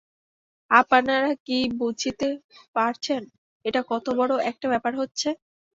আপনারা 0.71 1.15
কি 1.45 1.57
বুঝতে 1.79 2.27
পারছেন 2.75 3.21
এটা 3.65 3.81
কত 3.91 4.05
বড়ো 4.19 4.35
একটা 4.49 4.65
ব্যাপার 4.69 4.93
হচ্ছে! 4.99 5.29